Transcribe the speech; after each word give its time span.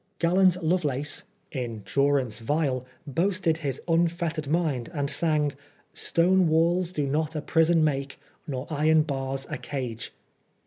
GMlant 0.19 0.57
Lovelace, 0.63 1.25
in 1.51 1.83
durance 1.85 2.39
vile, 2.39 2.87
boasted 3.05 3.57
his 3.57 3.79
un 3.87 4.07
fettered 4.07 4.47
mind, 4.47 4.89
and 4.95 5.11
sang 5.11 5.51
—'* 5.89 5.93
Stone 6.09 6.47
walk 6.47 6.87
do 6.87 7.05
not 7.05 7.35
a 7.35 7.41
prison 7.43 7.83
make, 7.83 8.19
Nor 8.47 8.65
iron 8.71 9.03
bars 9.03 9.45
a 9.51 9.59
cage." 9.59 10.11